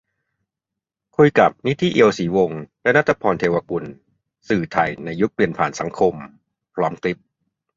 [1.17, 3.83] คุยกับ นิธิ เอียวศรีวงศ์ และ ณัฏฐภรณ์ เทวกุล
[4.47, 6.15] "สื่อไทยในยุคเปลี่ยนผ่านสังคม"
[6.75, 7.17] พร้อมคลิป